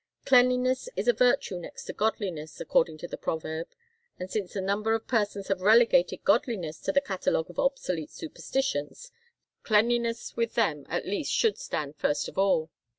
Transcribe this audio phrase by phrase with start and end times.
[0.25, 3.67] Cleanliness is a virtue next to godliness, according to the proverb
[4.17, 9.11] and since a number of persons have relegated godliness to the catalogue of obsolete superstitions,
[9.61, 12.71] cleanliness with them, at least, should stand first of all.